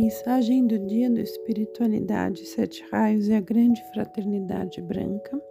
mensagem 0.00 0.64
do 0.64 0.78
dia 0.78 1.10
do 1.10 1.18
Espiritualidade 1.18 2.46
Sete 2.46 2.84
Raios 2.88 3.26
e 3.26 3.34
a 3.34 3.40
Grande 3.40 3.82
Fraternidade 3.92 4.80
Branca. 4.80 5.42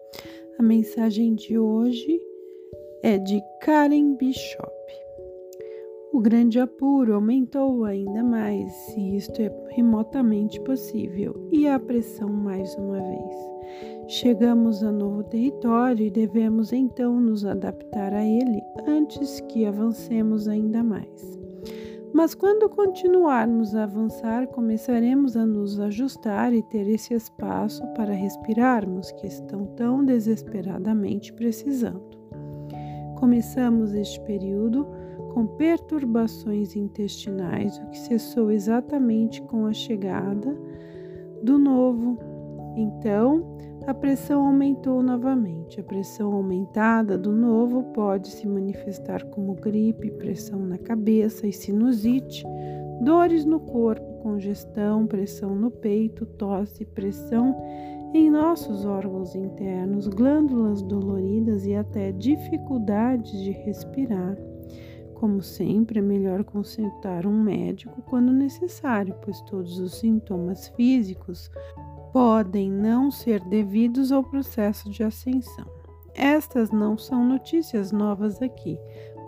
A 0.58 0.64
mensagem 0.64 1.36
de 1.36 1.60
hoje 1.60 2.18
é 3.04 3.18
de 3.18 3.42
Karen 3.62 4.16
Bishop. 4.16 4.72
O 6.14 6.22
grande 6.22 6.62
apuro 6.62 7.16
aumentou 7.16 7.84
ainda 7.84 8.24
mais, 8.24 8.72
se 8.72 9.18
isto 9.18 9.42
é 9.42 9.52
remotamente 9.72 10.62
possível, 10.62 11.36
e 11.52 11.68
a 11.68 11.78
pressão 11.78 12.30
mais 12.30 12.74
uma 12.76 13.02
vez. 13.02 13.36
Chegamos 14.08 14.82
a 14.82 14.94
novo 14.94 15.26
território 15.26 16.06
e 16.06 16.10
devemos 16.10 16.72
então 16.72 17.20
nos 17.20 17.44
adaptar 17.44 18.14
a 18.14 18.24
ele 18.24 18.62
antes 18.88 19.42
que 19.42 19.66
avancemos 19.66 20.48
ainda 20.48 20.82
mais. 20.82 21.47
Mas 22.14 22.34
quando 22.34 22.70
continuarmos 22.70 23.76
a 23.76 23.84
avançar, 23.84 24.48
começaremos 24.48 25.36
a 25.36 25.46
nos 25.46 25.80
ajustar 25.80 26.54
e 26.54 26.64
ter 26.64 26.88
esse 26.88 27.14
espaço 27.14 27.86
para 27.94 28.14
respirarmos 28.14 29.12
que 29.12 29.28
estão 29.28 29.66
tão 29.76 30.04
desesperadamente 30.04 31.34
precisando. 31.34 32.18
Começamos 33.20 33.94
este 33.94 34.20
período 34.22 34.88
com 35.34 35.46
perturbações 35.46 36.76
intestinais, 36.76 37.78
o 37.80 37.88
que 37.88 38.00
cessou 38.00 38.52
exatamente 38.52 39.42
com 39.44 39.66
a 39.66 39.74
chegada 39.74 40.58
do 41.44 41.60
novo. 41.60 42.18
Então, 42.76 43.58
a 43.88 43.94
pressão 43.94 44.46
aumentou 44.46 45.02
novamente. 45.02 45.80
A 45.80 45.84
pressão 45.84 46.34
aumentada 46.34 47.18
do 47.18 47.32
novo 47.32 47.84
pode 47.94 48.28
se 48.28 48.46
manifestar 48.46 49.24
como 49.28 49.56
gripe, 49.56 50.12
pressão 50.12 50.60
na 50.60 50.78
cabeça 50.78 51.48
e 51.48 51.54
sinusite, 51.54 52.44
dores 53.02 53.46
no 53.46 53.62
corpo, 53.62 54.22
congestão, 54.22 55.08
pressão 55.08 55.56
no 55.56 55.72
peito, 55.72 56.26
tosse, 56.26 56.84
pressão 56.84 57.56
em 58.14 58.30
nossos 58.30 58.84
órgãos 58.84 59.34
internos, 59.36 60.10
glândulas 60.10 60.82
doloridas 60.82 61.66
e 61.66 61.74
até 61.74 62.12
dificuldades 62.12 63.32
de 63.42 63.52
respirar. 63.52 64.38
Como 65.14 65.42
sempre, 65.42 66.00
é 66.00 66.02
melhor 66.02 66.44
consultar 66.44 67.26
um 67.26 67.42
médico 67.42 68.02
quando 68.10 68.34
necessário, 68.34 69.16
pois 69.24 69.40
todos 69.44 69.80
os 69.80 69.96
sintomas 69.96 70.68
físicos 70.70 71.50
podem 72.18 72.72
não 72.72 73.12
ser 73.12 73.40
devidos 73.42 74.12
ao 74.12 74.24
processo 74.24 74.90
de 74.90 75.04
ascensão. 75.04 75.68
Estas 76.16 76.72
não 76.72 76.98
são 76.98 77.24
notícias 77.24 77.92
novas 77.92 78.42
aqui, 78.42 78.76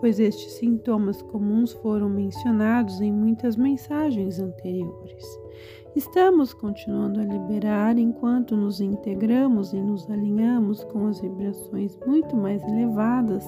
pois 0.00 0.18
estes 0.18 0.54
sintomas 0.54 1.22
comuns 1.22 1.72
foram 1.74 2.08
mencionados 2.08 3.00
em 3.00 3.12
muitas 3.12 3.54
mensagens 3.54 4.40
anteriores. 4.40 5.24
Estamos 5.94 6.52
continuando 6.52 7.20
a 7.20 7.24
liberar 7.24 7.96
enquanto 7.96 8.56
nos 8.56 8.80
integramos 8.80 9.72
e 9.72 9.80
nos 9.80 10.10
alinhamos 10.10 10.82
com 10.82 11.06
as 11.06 11.20
vibrações 11.20 11.96
muito 12.04 12.36
mais 12.36 12.60
elevadas 12.64 13.44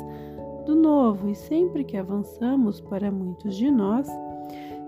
do 0.67 0.77
novo, 0.77 1.29
e 1.29 1.35
sempre 1.35 1.83
que 1.83 1.97
avançamos 1.97 2.81
para 2.81 3.11
muitos 3.11 3.57
de 3.57 3.73
nós, 3.73 4.07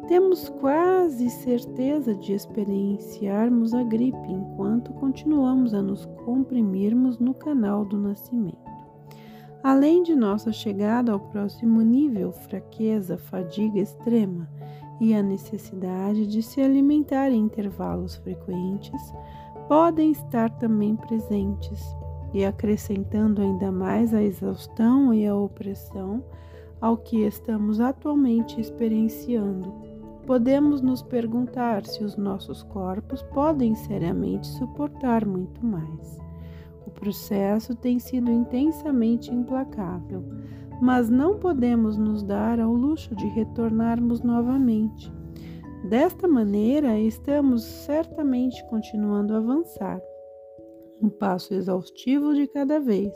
temos 0.07 0.49
quase 0.49 1.31
certeza 1.31 2.15
de 2.15 2.33
experienciarmos 2.33 3.73
a 3.73 3.83
gripe 3.83 4.31
enquanto 4.31 4.93
continuamos 4.93 5.73
a 5.73 5.83
nos 5.83 6.05
comprimirmos 6.25 7.19
no 7.19 7.33
canal 7.33 7.85
do 7.85 7.99
nascimento. 7.99 8.59
Além 9.63 10.03
de 10.03 10.15
nossa 10.15 10.53
chegada 10.53 11.13
ao 11.13 11.19
próximo 11.19 11.81
nível, 11.81 12.33
fraqueza, 12.33 13.17
fadiga 13.17 13.81
extrema 13.81 14.49
e 15.01 15.15
a 15.15 15.23
necessidade 15.23 16.27
de 16.27 16.43
se 16.43 16.61
alimentar 16.61 17.31
em 17.31 17.41
intervalos 17.41 18.17
frequentes 18.17 19.01
podem 19.67 20.13
estar 20.13 20.51
também 20.51 20.95
presentes 20.95 21.83
e 22.35 22.45
acrescentando 22.45 23.41
ainda 23.41 23.73
mais 23.73 24.13
a 24.13 24.23
exaustão 24.23 25.15
e 25.15 25.27
a 25.27 25.35
opressão 25.35 26.23
ao 26.79 26.99
que 26.99 27.25
estamos 27.25 27.81
atualmente 27.81 28.61
experienciando 28.61 29.94
podemos 30.27 30.81
nos 30.81 31.03
perguntar 31.03 31.87
se 31.87 32.03
os 32.03 32.17
nossos 32.17 32.63
corpos 32.63 33.23
podem 33.23 33.75
seriamente 33.75 34.47
suportar 34.47 35.25
muito 35.27 35.65
mais. 35.65 36.19
O 36.87 36.91
processo 36.91 37.75
tem 37.75 37.99
sido 37.99 38.31
intensamente 38.31 39.33
implacável, 39.33 40.25
mas 40.81 41.09
não 41.09 41.39
podemos 41.39 41.97
nos 41.97 42.23
dar 42.23 42.59
ao 42.61 42.73
luxo 42.73 43.15
de 43.15 43.27
retornarmos 43.29 44.23
novamente. 44.23 45.13
Desta 45.89 46.27
maneira, 46.27 46.99
estamos 46.99 47.63
certamente 47.63 48.65
continuando 48.69 49.35
a 49.35 49.39
avançar, 49.39 50.01
um 51.03 51.11
passo 51.11 51.53
exaustivo 51.53 52.35
de 52.35 52.47
cada 52.47 52.81
vez 52.81 53.13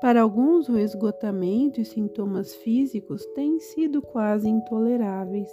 para 0.00 0.22
alguns, 0.22 0.68
o 0.68 0.78
esgotamento 0.78 1.80
e 1.80 1.84
sintomas 1.84 2.54
físicos 2.54 3.24
têm 3.34 3.60
sido 3.60 4.00
quase 4.00 4.48
intoleráveis, 4.48 5.50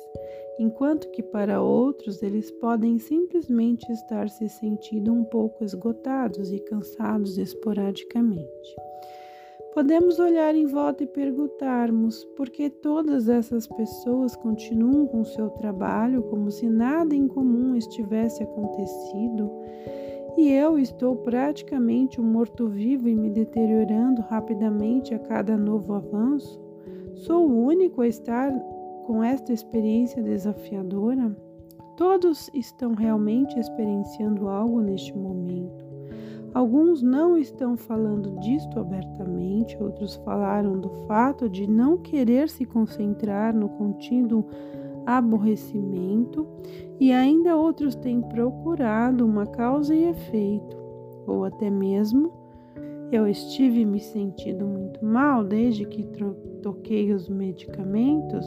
enquanto 0.57 1.11
que 1.11 1.21
para 1.21 1.61
outros 1.61 2.23
eles 2.23 2.49
podem 2.51 2.97
simplesmente 2.97 3.91
estar 3.91 4.29
se 4.29 4.47
sentindo 4.47 5.11
um 5.11 5.25
pouco 5.25 5.65
esgotados 5.65 6.51
e 6.53 6.59
cansados 6.59 7.37
esporadicamente. 7.37 8.75
Podemos 9.73 10.17
olhar 10.17 10.55
em 10.55 10.65
volta 10.65 11.03
e 11.03 11.07
perguntarmos 11.07 12.23
por 12.35 12.49
que 12.49 12.69
todas 12.69 13.29
essas 13.29 13.67
pessoas 13.67 14.35
continuam 14.35 15.05
com 15.05 15.23
seu 15.23 15.49
trabalho 15.51 16.23
como 16.23 16.49
se 16.49 16.67
nada 16.67 17.13
em 17.13 17.27
comum 17.27 17.75
estivesse 17.75 18.41
acontecido 18.41 19.51
e 20.37 20.51
eu 20.51 20.77
estou 20.77 21.15
praticamente 21.15 22.21
um 22.21 22.23
morto-vivo 22.23 23.09
e 23.09 23.15
me 23.15 23.27
deteriorando 23.27 24.21
rapidamente 24.21 25.15
a 25.15 25.19
cada 25.19 25.57
novo 25.57 25.93
avanço? 25.93 26.61
Sou 27.15 27.49
o 27.49 27.65
único 27.65 28.01
a 28.01 28.07
estar 28.07 28.51
com 29.07 29.23
esta 29.23 29.51
experiência 29.51 30.21
desafiadora? 30.21 31.35
Todos 31.95 32.51
estão 32.53 32.93
realmente 32.93 33.57
experienciando 33.59 34.47
algo 34.47 34.79
neste 34.79 35.17
momento. 35.17 35.83
Alguns 36.53 37.01
não 37.01 37.35
estão 37.35 37.75
falando 37.75 38.39
disto 38.39 38.79
abertamente, 38.79 39.75
outros 39.81 40.17
falaram 40.17 40.79
do 40.79 40.89
fato 41.07 41.49
de 41.49 41.67
não 41.67 41.97
querer 41.97 42.47
se 42.47 42.63
concentrar 42.63 43.55
no 43.55 43.69
contínuo 43.69 44.45
aborrecimento, 45.07 46.45
e 46.99 47.13
ainda 47.13 47.55
outros 47.55 47.95
têm 47.95 48.21
procurado 48.21 49.25
uma 49.25 49.45
causa 49.45 49.95
e 49.95 50.09
efeito, 50.09 50.77
ou 51.25 51.45
até 51.45 51.69
mesmo 51.69 52.33
eu 53.09 53.25
estive 53.25 53.85
me 53.85 54.01
sentindo 54.01 54.65
muito 54.65 55.03
mal 55.05 55.45
desde 55.45 55.85
que 55.85 56.03
toquei 56.61 57.13
os 57.13 57.29
medicamentos, 57.29 58.45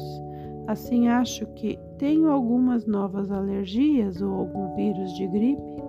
assim 0.66 1.08
acho 1.08 1.46
que 1.54 1.78
tenho 1.96 2.30
algumas 2.30 2.84
novas 2.84 3.32
alergias 3.32 4.20
ou 4.20 4.30
algum 4.30 4.74
vírus 4.76 5.14
de 5.14 5.26
gripe. 5.26 5.82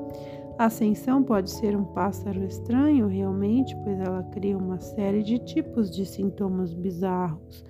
A 0.58 0.66
ascensão 0.66 1.22
pode 1.22 1.52
ser 1.52 1.76
um 1.76 1.84
pássaro 1.84 2.46
estranho 2.46 3.08
realmente, 3.08 3.76
pois 3.84 4.00
ela 4.00 4.24
cria 4.31 4.58
uma 4.58 4.80
série 4.80 5.22
de 5.22 5.38
tipos 5.40 5.92
de 5.92 6.06
sintomas 6.06 6.74
bizarros 6.74 7.66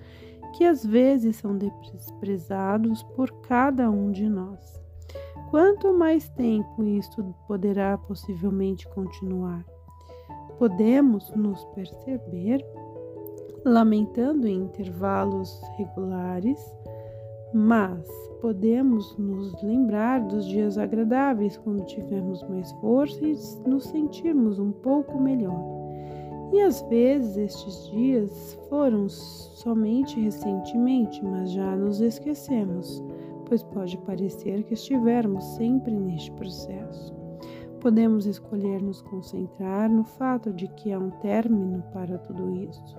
que 0.52 0.64
às 0.64 0.84
vezes 0.84 1.36
são 1.36 1.56
desprezados 1.56 3.02
por 3.02 3.30
cada 3.42 3.90
um 3.90 4.10
de 4.10 4.28
nós. 4.28 4.80
Quanto 5.50 5.92
mais 5.92 6.28
tempo 6.30 6.82
isto 6.82 7.34
poderá 7.46 7.98
possivelmente 7.98 8.88
continuar? 8.88 9.64
Podemos 10.58 11.30
nos 11.34 11.62
perceber 11.74 12.64
lamentando 13.64 14.46
em 14.48 14.62
intervalos 14.62 15.60
regulares, 15.76 16.58
mas 17.52 18.08
podemos 18.40 19.16
nos 19.18 19.62
lembrar 19.62 20.20
dos 20.20 20.46
dias 20.46 20.78
agradáveis 20.78 21.56
quando 21.58 21.84
tivermos 21.84 22.42
mais 22.48 22.72
força 22.72 23.24
e 23.24 23.36
nos 23.66 23.84
sentirmos 23.84 24.58
um 24.58 24.72
pouco 24.72 25.20
melhor. 25.20 25.81
E 26.52 26.60
às 26.60 26.82
vezes 26.82 27.36
estes 27.38 27.90
dias 27.90 28.58
foram 28.68 29.08
somente 29.08 30.20
recentemente, 30.20 31.24
mas 31.24 31.50
já 31.50 31.74
nos 31.74 32.02
esquecemos, 32.02 33.02
pois 33.46 33.62
pode 33.62 33.96
parecer 33.98 34.62
que 34.64 34.74
estivermos 34.74 35.42
sempre 35.56 35.94
neste 35.94 36.30
processo. 36.32 37.14
Podemos 37.80 38.26
escolher 38.26 38.82
nos 38.82 39.00
concentrar 39.00 39.90
no 39.90 40.04
fato 40.04 40.52
de 40.52 40.68
que 40.68 40.92
há 40.92 40.98
um 40.98 41.10
término 41.10 41.82
para 41.90 42.18
tudo 42.18 42.54
isso. 42.54 42.96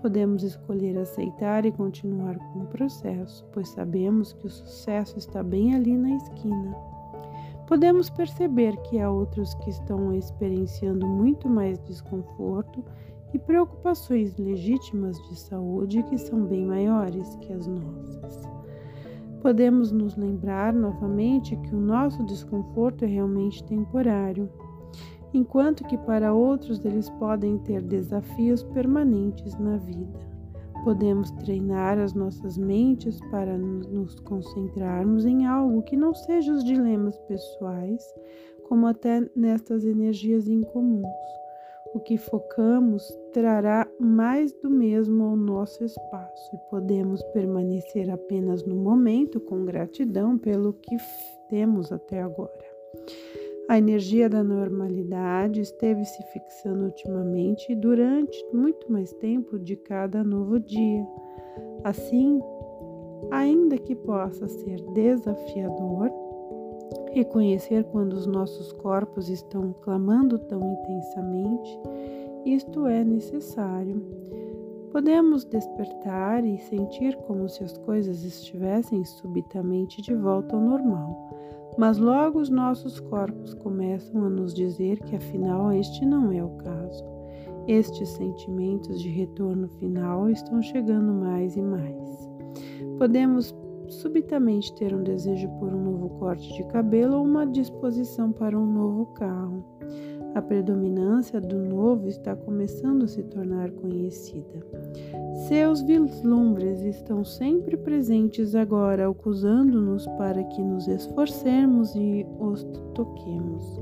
Podemos 0.00 0.42
escolher 0.42 0.96
aceitar 0.96 1.66
e 1.66 1.72
continuar 1.72 2.38
com 2.38 2.60
o 2.60 2.66
processo, 2.68 3.44
pois 3.52 3.68
sabemos 3.68 4.32
que 4.32 4.46
o 4.46 4.50
sucesso 4.50 5.18
está 5.18 5.42
bem 5.42 5.74
ali 5.74 5.94
na 5.94 6.16
esquina 6.16 6.97
podemos 7.68 8.08
perceber 8.08 8.74
que 8.78 8.98
há 8.98 9.10
outros 9.10 9.52
que 9.56 9.68
estão 9.68 10.14
experienciando 10.14 11.06
muito 11.06 11.46
mais 11.50 11.78
desconforto 11.80 12.82
e 13.34 13.38
preocupações 13.38 14.34
legítimas 14.38 15.18
de 15.28 15.38
saúde 15.38 16.02
que 16.04 16.16
são 16.16 16.46
bem 16.46 16.64
maiores 16.64 17.36
que 17.36 17.52
as 17.52 17.66
nossas. 17.66 18.48
podemos 19.42 19.92
nos 19.92 20.16
lembrar 20.16 20.72
novamente 20.72 21.54
que 21.56 21.74
o 21.74 21.78
nosso 21.78 22.24
desconforto 22.24 23.04
é 23.04 23.08
realmente 23.08 23.62
temporário, 23.62 24.48
enquanto 25.32 25.84
que 25.84 25.98
para 25.98 26.32
outros 26.32 26.82
eles 26.84 27.10
podem 27.10 27.58
ter 27.58 27.82
desafios 27.82 28.64
permanentes 28.64 29.56
na 29.58 29.76
vida. 29.76 30.27
Podemos 30.84 31.30
treinar 31.32 31.98
as 31.98 32.14
nossas 32.14 32.56
mentes 32.56 33.20
para 33.30 33.58
nos 33.58 34.14
concentrarmos 34.20 35.26
em 35.26 35.46
algo 35.46 35.82
que 35.82 35.96
não 35.96 36.14
seja 36.14 36.52
os 36.52 36.64
dilemas 36.64 37.18
pessoais, 37.20 38.02
como 38.68 38.86
até 38.86 39.28
nestas 39.34 39.84
energias 39.84 40.48
incomuns. 40.48 41.06
O 41.94 42.00
que 42.00 42.18
focamos 42.18 43.02
trará 43.32 43.88
mais 43.98 44.52
do 44.52 44.70
mesmo 44.70 45.24
ao 45.24 45.36
nosso 45.36 45.82
espaço 45.84 46.54
e 46.54 46.70
podemos 46.70 47.22
permanecer 47.32 48.10
apenas 48.10 48.62
no 48.64 48.76
momento 48.76 49.40
com 49.40 49.64
gratidão 49.64 50.38
pelo 50.38 50.74
que 50.74 50.96
temos 51.48 51.90
até 51.90 52.20
agora. 52.20 52.64
A 53.68 53.76
energia 53.76 54.30
da 54.30 54.42
normalidade 54.42 55.60
esteve 55.60 56.02
se 56.02 56.22
fixando 56.32 56.84
ultimamente 56.84 57.70
e 57.70 57.76
durante 57.76 58.42
muito 58.50 58.90
mais 58.90 59.12
tempo 59.12 59.58
de 59.58 59.76
cada 59.76 60.24
novo 60.24 60.58
dia. 60.58 61.06
Assim, 61.84 62.40
ainda 63.30 63.76
que 63.76 63.94
possa 63.94 64.48
ser 64.48 64.80
desafiador, 64.94 66.10
reconhecer 67.12 67.84
quando 67.92 68.14
os 68.14 68.26
nossos 68.26 68.72
corpos 68.72 69.28
estão 69.28 69.74
clamando 69.82 70.38
tão 70.38 70.62
intensamente, 70.72 71.78
isto 72.46 72.86
é 72.86 73.04
necessário. 73.04 74.02
Podemos 74.90 75.44
despertar 75.44 76.42
e 76.42 76.56
sentir 76.56 77.14
como 77.26 77.46
se 77.50 77.62
as 77.62 77.76
coisas 77.76 78.24
estivessem 78.24 79.04
subitamente 79.04 80.00
de 80.00 80.14
volta 80.14 80.56
ao 80.56 80.62
normal 80.62 81.28
mas 81.78 81.96
logo 81.96 82.40
os 82.40 82.50
nossos 82.50 82.98
corpos 82.98 83.54
começam 83.54 84.24
a 84.24 84.28
nos 84.28 84.52
dizer 84.52 84.98
que 84.98 85.14
afinal 85.14 85.72
este 85.72 86.04
não 86.04 86.32
é 86.32 86.42
o 86.42 86.50
caso. 86.56 87.04
Estes 87.68 88.08
sentimentos 88.08 89.00
de 89.00 89.08
retorno 89.08 89.68
final 89.68 90.28
estão 90.28 90.60
chegando 90.60 91.12
mais 91.12 91.56
e 91.56 91.62
mais. 91.62 92.28
Podemos 92.98 93.54
subitamente 93.88 94.74
ter 94.74 94.92
um 94.92 95.04
desejo 95.04 95.48
por 95.60 95.72
um 95.72 95.84
novo 95.84 96.08
corte 96.18 96.52
de 96.54 96.64
cabelo 96.64 97.18
ou 97.18 97.24
uma 97.24 97.46
disposição 97.46 98.32
para 98.32 98.58
um 98.58 98.66
novo 98.66 99.06
carro. 99.14 99.64
A 100.34 100.42
predominância 100.42 101.40
do 101.40 101.58
novo 101.58 102.08
está 102.08 102.34
começando 102.34 103.04
a 103.04 103.08
se 103.08 103.22
tornar 103.22 103.70
conhecida. 103.70 104.66
Seus 105.46 105.80
vislumbres 105.82 106.82
estão 106.82 107.24
sempre 107.24 107.76
presentes 107.76 108.56
agora, 108.56 109.08
acusando-nos 109.08 110.04
para 110.18 110.42
que 110.42 110.60
nos 110.60 110.88
esforcemos 110.88 111.94
e 111.94 112.26
os 112.40 112.64
toquemos. 112.92 113.80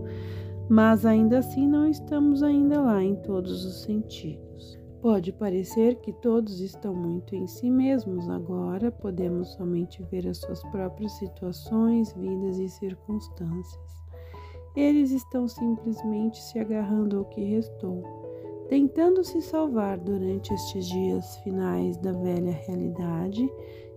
Mas 0.68 1.06
ainda 1.06 1.38
assim 1.38 1.66
não 1.66 1.88
estamos 1.88 2.42
ainda 2.42 2.82
lá 2.82 3.02
em 3.02 3.16
todos 3.16 3.64
os 3.64 3.82
sentidos. 3.82 4.78
Pode 5.00 5.32
parecer 5.32 5.96
que 5.96 6.12
todos 6.12 6.60
estão 6.60 6.94
muito 6.94 7.34
em 7.34 7.46
si 7.46 7.70
mesmos 7.70 8.28
agora, 8.28 8.92
podemos 8.92 9.48
somente 9.54 10.02
ver 10.10 10.28
as 10.28 10.38
suas 10.38 10.62
próprias 10.64 11.12
situações, 11.12 12.12
vidas 12.12 12.58
e 12.58 12.68
circunstâncias. 12.68 14.04
Eles 14.76 15.10
estão 15.10 15.48
simplesmente 15.48 16.42
se 16.42 16.58
agarrando 16.58 17.16
ao 17.16 17.24
que 17.24 17.42
restou, 17.42 18.25
tentando 18.68 19.22
se 19.22 19.40
salvar 19.40 19.98
durante 19.98 20.52
estes 20.52 20.86
dias 20.86 21.36
finais 21.38 21.96
da 21.98 22.12
velha 22.12 22.52
realidade 22.66 23.48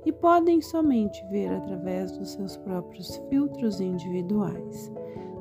e 0.06 0.12
podem 0.12 0.62
somente 0.62 1.26
ver 1.30 1.50
através 1.50 2.18
dos 2.18 2.32
seus 2.32 2.56
próprios 2.58 3.18
filtros 3.30 3.82
individuais. 3.82 4.92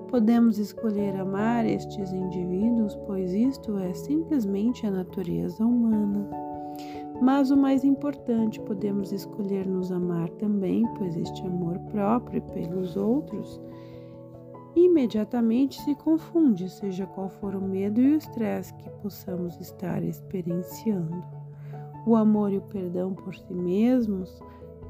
Podemos 0.08 0.58
escolher 0.58 1.14
amar 1.16 1.66
estes 1.66 2.12
indivíduos, 2.12 2.96
pois 3.06 3.32
isto 3.32 3.78
é 3.78 3.92
simplesmente 3.92 4.86
a 4.86 4.90
natureza 4.90 5.64
humana. 5.64 6.28
Mas 7.20 7.50
o 7.50 7.56
mais 7.56 7.84
importante, 7.84 8.60
podemos 8.60 9.12
escolher 9.12 9.66
nos 9.66 9.92
amar 9.92 10.30
também, 10.30 10.82
pois 10.96 11.16
este 11.16 11.42
amor 11.46 11.78
próprio 11.90 12.40
pelos 12.42 12.96
outros 12.96 13.60
imediatamente 14.74 15.80
se 15.82 15.94
confunde, 15.94 16.68
seja 16.68 17.06
qual 17.06 17.28
for 17.28 17.54
o 17.54 17.60
medo 17.60 18.00
e 18.00 18.12
o 18.12 18.16
estresse 18.16 18.74
que 18.74 18.90
possamos 19.02 19.58
estar 19.60 20.02
experienciando. 20.02 21.22
O 22.06 22.16
amor 22.16 22.52
e 22.52 22.58
o 22.58 22.62
perdão 22.62 23.14
por 23.14 23.34
si 23.34 23.52
mesmos 23.52 24.40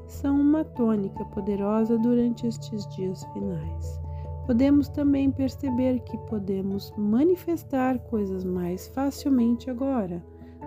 são 0.07 0.39
uma 0.39 0.63
tônica 0.63 1.23
poderosa 1.25 1.97
durante 1.97 2.47
estes 2.47 2.87
dias 2.95 3.23
finais. 3.33 3.99
Podemos 4.45 4.89
também 4.89 5.29
perceber 5.29 5.99
que 5.99 6.17
podemos 6.17 6.91
manifestar 6.97 7.99
coisas 7.99 8.43
mais 8.43 8.87
facilmente 8.87 9.69
agora, 9.69 10.23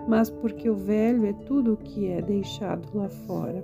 mas 0.07 0.29
porque 0.29 0.69
o 0.69 0.75
velho 0.75 1.25
é 1.25 1.33
tudo 1.33 1.73
o 1.73 1.77
que 1.77 2.07
é 2.07 2.21
deixado 2.21 2.87
lá 2.93 3.09
fora 3.09 3.63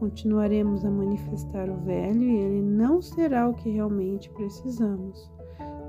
continuaremos 0.00 0.82
a 0.84 0.90
manifestar 0.90 1.68
o 1.68 1.76
velho 1.84 2.22
e 2.22 2.36
ele 2.38 2.62
não 2.62 3.02
será 3.02 3.46
o 3.46 3.54
que 3.54 3.68
realmente 3.68 4.30
precisamos. 4.30 5.30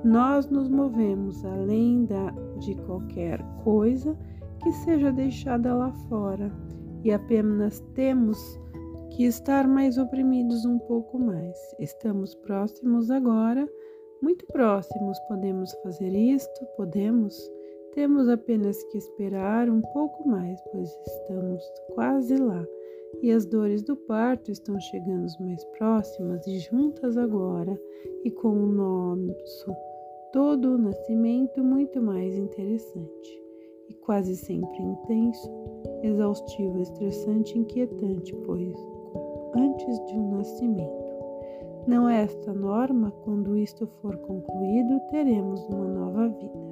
Nós 0.03 0.49
nos 0.49 0.67
movemos 0.67 1.43
além 1.45 2.05
da, 2.05 2.31
de 2.59 2.75
qualquer 2.81 3.41
coisa 3.63 4.15
que 4.61 4.71
seja 4.73 5.11
deixada 5.11 5.73
lá 5.73 5.91
fora 6.09 6.51
e 7.03 7.11
apenas 7.11 7.79
temos 7.95 8.37
que 9.11 9.23
estar 9.23 9.67
mais 9.67 9.97
oprimidos 9.97 10.65
um 10.65 10.77
pouco 10.79 11.17
mais. 11.17 11.57
Estamos 11.79 12.35
próximos 12.35 13.09
agora, 13.09 13.67
muito 14.21 14.45
próximos. 14.47 15.17
Podemos 15.27 15.73
fazer 15.83 16.13
isto, 16.13 16.65
podemos. 16.75 17.35
Temos 17.93 18.27
apenas 18.27 18.81
que 18.85 18.97
esperar 18.97 19.69
um 19.69 19.81
pouco 19.81 20.27
mais, 20.27 20.59
pois 20.71 20.89
estamos 21.07 21.63
quase 21.93 22.35
lá 22.35 22.65
e 23.21 23.31
as 23.31 23.45
dores 23.45 23.81
do 23.83 23.95
parto 23.95 24.51
estão 24.51 24.79
chegando 24.79 25.27
mais 25.39 25.63
próximas 25.77 26.45
e 26.47 26.59
juntas 26.59 27.17
agora, 27.17 27.79
e 28.23 28.31
com 28.31 28.49
o 28.49 28.65
nosso 28.65 29.75
todo 30.31 30.75
o 30.75 30.77
nascimento 30.77 31.63
muito 31.63 32.01
mais 32.01 32.37
interessante, 32.37 33.43
e 33.89 33.93
quase 33.95 34.35
sempre 34.35 34.81
intenso, 34.81 35.49
exaustivo, 36.03 36.79
estressante, 36.79 37.57
inquietante, 37.57 38.33
pois 38.45 38.75
antes 39.55 40.05
de 40.05 40.13
um 40.17 40.37
nascimento. 40.37 41.01
Não 41.87 42.07
é 42.07 42.23
esta 42.23 42.53
norma, 42.53 43.11
quando 43.23 43.57
isto 43.57 43.87
for 44.01 44.15
concluído, 44.17 44.99
teremos 45.09 45.61
uma 45.67 45.87
nova 45.87 46.27
vida. 46.29 46.71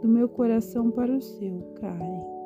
Do 0.00 0.08
meu 0.08 0.28
coração 0.28 0.90
para 0.90 1.14
o 1.14 1.20
seu, 1.20 1.60
Karen. 1.74 2.39